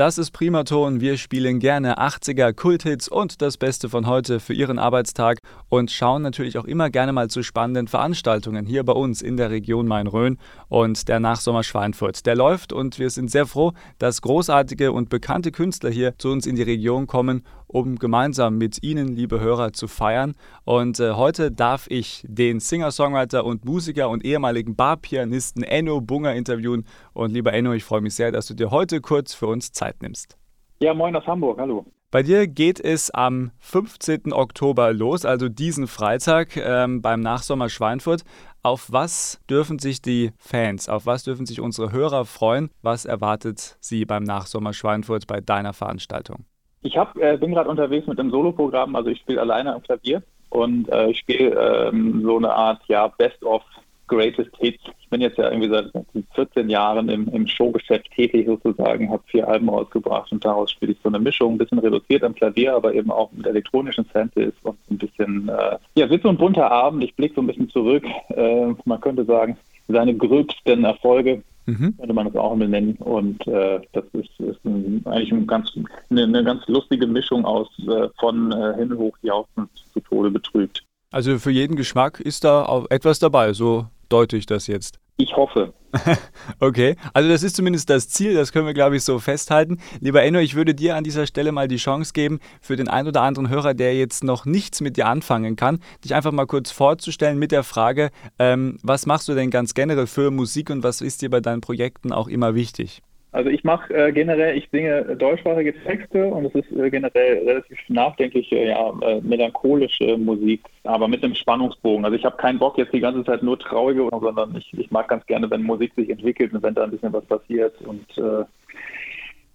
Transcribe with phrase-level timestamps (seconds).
[0.00, 1.02] Das ist Primaton.
[1.02, 6.20] Wir spielen gerne 80er Kulthits und das Beste von heute für Ihren Arbeitstag und schauen
[6.20, 10.36] natürlich auch immer gerne mal zu spannenden Veranstaltungen hier bei uns in der Region Main-Rhön
[10.68, 12.26] und der Nachsommer Schweinfurt.
[12.26, 16.46] Der läuft und wir sind sehr froh, dass großartige und bekannte Künstler hier zu uns
[16.46, 20.34] in die Region kommen um gemeinsam mit Ihnen, liebe Hörer, zu feiern.
[20.64, 26.84] Und äh, heute darf ich den Singer-Songwriter und Musiker und ehemaligen Barpianisten Enno Bunger interviewen.
[27.12, 30.02] Und lieber Enno, ich freue mich sehr, dass du dir heute kurz für uns Zeit
[30.02, 30.36] nimmst.
[30.80, 31.86] Ja, moin aus Hamburg, hallo.
[32.12, 34.32] Bei dir geht es am 15.
[34.32, 38.22] Oktober los, also diesen Freitag ähm, beim Nachsommer Schweinfurt.
[38.64, 42.70] Auf was dürfen sich die Fans, auf was dürfen sich unsere Hörer freuen?
[42.82, 46.46] Was erwartet sie beim Nachsommer Schweinfurt bei deiner Veranstaltung?
[46.82, 50.20] Ich hab, äh, bin gerade unterwegs mit einem Soloprogramm, also ich spiele alleine am Klavier
[50.48, 53.62] und äh, ich spiele ähm, so eine Art ja Best of
[54.08, 54.82] Greatest Hits.
[55.10, 55.90] Ich bin jetzt ja irgendwie seit
[56.36, 60.98] 14 Jahren im, im Showgeschäft tätig sozusagen, habe vier Alben rausgebracht und daraus spiele ich
[61.02, 64.78] so eine Mischung, ein bisschen reduziert am Klavier, aber eben auch mit elektronischen Samples und
[64.88, 67.02] ein bisschen, äh, ja, wird so ein bunter Abend.
[67.02, 68.04] Ich blicke so ein bisschen zurück.
[68.28, 69.56] Äh, man könnte sagen,
[69.88, 71.96] seine gröbsten Erfolge mhm.
[71.98, 72.94] könnte man das auch nennen.
[73.00, 75.72] Und äh, das ist, ist ein, eigentlich ein ganz,
[76.08, 80.84] eine, eine, ganz lustige Mischung aus äh, von äh, Himmelhoch jauchzend zu Tode betrübt.
[81.10, 84.98] Also für jeden Geschmack ist da auch etwas dabei, so deute ich das jetzt.
[85.16, 85.74] Ich hoffe.
[86.60, 89.78] okay, also das ist zumindest das Ziel, das können wir, glaube ich, so festhalten.
[90.00, 93.08] Lieber Enno, ich würde dir an dieser Stelle mal die Chance geben, für den einen
[93.08, 96.70] oder anderen Hörer, der jetzt noch nichts mit dir anfangen kann, dich einfach mal kurz
[96.70, 101.00] vorzustellen mit der Frage, ähm, was machst du denn ganz generell für Musik und was
[101.00, 103.02] ist dir bei deinen Projekten auch immer wichtig?
[103.32, 107.78] Also ich mache äh, generell, ich singe deutschsprachige Texte und es ist äh, generell relativ
[107.88, 112.04] nachdenkliche, ja, äh, melancholische Musik, aber mit einem Spannungsbogen.
[112.04, 115.06] Also ich habe keinen Bock jetzt die ganze Zeit nur traurige, sondern ich, ich mag
[115.08, 118.44] ganz gerne, wenn Musik sich entwickelt und wenn da ein bisschen was passiert und äh,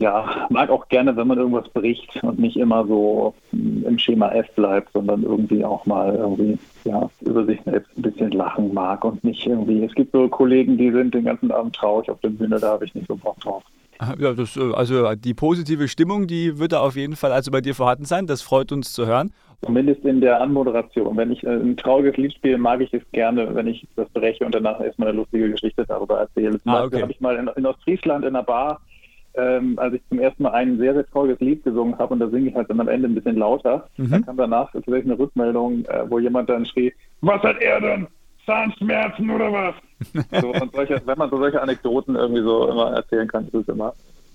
[0.00, 4.46] ja, mag auch gerne, wenn man irgendwas bricht und nicht immer so im Schema F
[4.54, 9.22] bleibt, sondern irgendwie auch mal irgendwie ja, über sich selbst ein bisschen lachen mag und
[9.24, 9.82] nicht irgendwie.
[9.82, 12.84] Es gibt so Kollegen, die sind den ganzen Abend traurig auf der Bühne, da habe
[12.84, 13.64] ich nicht so Bock drauf.
[14.18, 17.60] Ja, das, äh, also die positive Stimmung, die wird da auf jeden Fall also bei
[17.60, 18.28] dir vorhanden sein.
[18.28, 19.32] Das freut uns zu hören.
[19.64, 21.16] Zumindest in der Anmoderation.
[21.16, 24.46] Wenn ich äh, ein trauriges Lied spiele, mag ich es gerne, wenn ich das breche
[24.46, 26.60] und danach erstmal eine lustige Geschichte darüber erzähle.
[26.62, 27.02] Zum ah, okay.
[27.02, 28.80] Habe ich mal in, in Ostfriesland in einer Bar
[29.38, 32.28] ähm, als ich zum ersten Mal ein sehr, sehr trauriges Lied gesungen habe und da
[32.28, 33.88] singe ich halt dann am Ende ein bisschen lauter.
[33.96, 34.10] Mhm.
[34.10, 38.06] Dann kam danach tatsächlich eine Rückmeldung, äh, wo jemand dann schrie, was hat er denn?
[38.44, 39.74] Zahnschmerzen oder was?
[40.40, 43.68] so, und solche, wenn man so solche Anekdoten irgendwie so immer erzählen kann, ist es
[43.68, 43.92] immer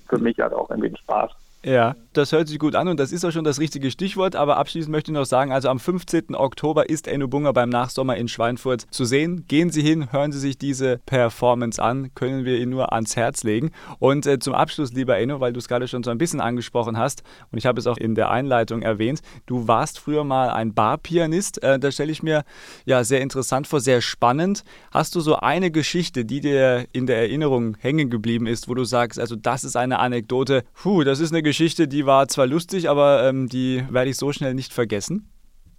[0.08, 1.31] für mich halt auch irgendwie ein Spaß.
[1.66, 4.35] Ja, das hört sich gut an und das ist auch schon das richtige Stichwort.
[4.35, 6.35] Aber abschließend möchte ich noch sagen, also am 15.
[6.35, 9.46] Oktober ist Enno Bunger beim Nachsommer in Schweinfurt zu sehen.
[9.47, 13.44] Gehen Sie hin, hören Sie sich diese Performance an, können wir Ihnen nur ans Herz
[13.44, 13.72] legen.
[14.00, 16.97] Und äh, zum Abschluss, lieber Enno, weil du es gerade schon so ein bisschen angesprochen
[16.97, 20.74] hast und ich habe es auch in der Einleitung erwähnt, du warst früher mal ein
[20.74, 21.63] Barpianist.
[21.63, 22.44] Äh, da stelle ich mir
[22.85, 24.66] ja sehr interessant vor, sehr spannend.
[24.91, 28.84] Hast du so eine Geschichte, die dir in der Erinnerung hängen geblieben ist, wo du
[28.84, 32.47] sagst, also das ist eine Anekdote, puh, das ist eine Geschichte, Geschichte, die war zwar
[32.47, 35.30] lustig, aber ähm, die werde ich so schnell nicht vergessen.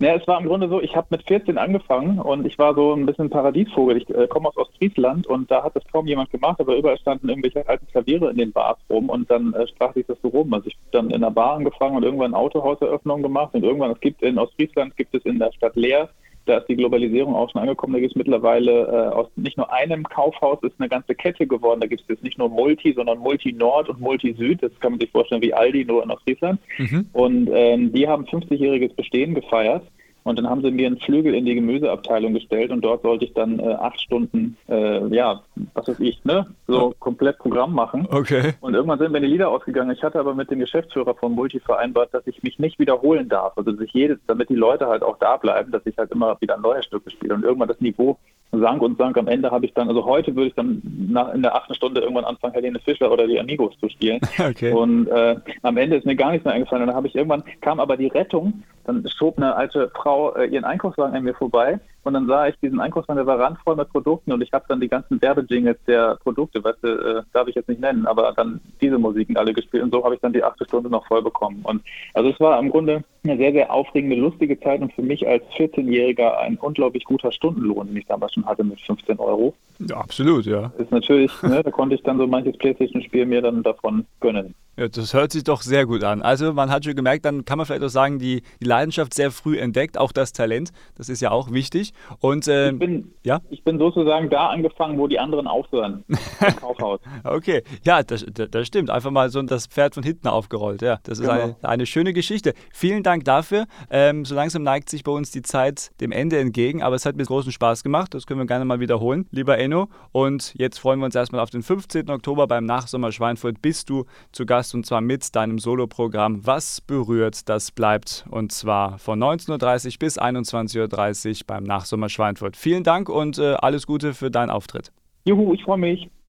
[0.01, 2.95] Ja, es war im Grunde so, ich habe mit 14 angefangen und ich war so
[2.95, 3.97] ein bisschen Paradiesvogel.
[3.97, 7.29] Ich äh, komme aus Ostfriesland und da hat das kaum jemand gemacht, aber überall standen
[7.29, 10.55] irgendwelche alten Klaviere in den Bars rum und dann äh, sprach sich das so rum.
[10.55, 14.01] Also ich habe dann in einer Bar angefangen und irgendwann Autohauseröffnung gemacht und irgendwann, es
[14.01, 16.09] gibt in Ostfriesland, gibt es in der Stadt Leer
[16.47, 17.95] da ist die Globalisierung auch schon angekommen.
[17.95, 21.81] Da gibt es mittlerweile äh, aus nicht nur einem Kaufhaus, ist eine ganze Kette geworden.
[21.81, 24.63] Da gibt es jetzt nicht nur Multi, sondern Multi Nord und Multi Süd.
[24.63, 26.61] Das kann man sich vorstellen wie Aldi, nur in Ostfriesland.
[26.79, 27.07] Mhm.
[27.13, 29.85] Und ähm, die haben 50-jähriges Bestehen gefeiert.
[30.25, 33.35] Und dann haben sie mir einen Flügel in die Gemüseabteilung gestellt und dort sollte ich
[33.35, 35.43] dann äh, acht Stunden, äh, ja,
[35.75, 38.09] was weiß ich, ne, so komplett Programm machen.
[38.11, 38.55] Okay.
[38.61, 39.91] Und irgendwann sind mir die Lieder ausgegangen.
[39.91, 43.53] Ich hatte aber mit dem Geschäftsführer von Multi vereinbart, dass ich mich nicht wiederholen darf.
[43.57, 46.41] Also dass ich jedes, damit die Leute halt auch da bleiben, dass ich halt immer
[46.41, 47.35] wieder ein neues Stück spiele.
[47.35, 48.19] Und irgendwann das Niveau
[48.51, 49.19] sank und sank.
[49.19, 50.81] Am Ende habe ich dann, also heute würde ich dann
[51.11, 54.21] nach, in der achten Stunde irgendwann anfangen, Helene Fischer oder die Amigos zu spielen.
[54.45, 54.73] Okay.
[54.73, 56.83] Und äh, am Ende ist mir gar nichts mehr eingefallen.
[56.83, 60.47] Und dann habe ich irgendwann, kam aber die Rettung, dann schob eine alte Frau äh,
[60.47, 63.91] ihren Einkaufswagen an mir vorbei und dann sah ich diesen Einkaufswagen, der war randvoll mit
[63.91, 67.55] Produkten und ich habe dann die ganzen Werbejingles der Produkte, weißt du, äh, darf ich
[67.55, 70.43] jetzt nicht nennen, aber dann diese Musiken alle gespielt und so habe ich dann die
[70.43, 71.61] achte Stunde noch voll bekommen.
[71.63, 71.83] Und
[72.15, 75.43] also es war im Grunde eine sehr, sehr aufregende, lustige Zeit und für mich als
[75.57, 79.55] 14-Jähriger ein unglaublich guter Stundenlohn, den ich damals schon hatte mit 15 Euro.
[79.79, 80.73] Ja, absolut, ja.
[80.79, 84.55] Ist natürlich, ne, da konnte ich dann so manches Playstation-Spiel mir dann davon gönnen.
[84.77, 86.21] Ja, das hört sich doch sehr gut an.
[86.21, 89.31] Also man hat schon gemerkt, dann kann man vielleicht auch sagen, die, die Leidenschaft sehr
[89.31, 91.94] früh entdeckt, auch das Talent, das ist ja auch wichtig.
[92.21, 93.41] Und ähm, ich, bin, ja?
[93.51, 96.05] ich bin sozusagen da angefangen, wo die anderen aufhören.
[96.09, 97.01] Im Kaufhaus.
[97.25, 98.91] okay, ja, das, das, stimmt.
[98.91, 100.83] Einfach mal so das Pferd von hinten aufgerollt.
[100.83, 101.43] Ja, das ist genau.
[101.43, 102.55] eine, eine, schöne Geschichte.
[102.73, 103.67] Vielen Dank dafür.
[103.91, 107.17] Ähm, so langsam neigt sich bei uns die Zeit dem Ende entgegen, aber es hat
[107.17, 108.15] mir großen Spaß gemacht.
[108.15, 109.89] Das können wir gerne mal wiederholen, lieber Enno.
[110.13, 112.11] Und jetzt freuen wir uns erstmal auf den 15.
[112.11, 113.63] Oktober beim Nachsommer Schweinfurt.
[113.63, 118.25] Bist du zu Gast und zwar mit deinem Soloprogramm Was berührt, das bleibt.
[118.31, 122.57] Und zwar von 19.30 Uhr bis 21.30 Uhr beim Nachsommer Schweinfurt.
[122.57, 124.93] Vielen Dank und äh, alles Gute für deinen Auftritt.
[125.25, 126.11] Juhu, ich freue mich.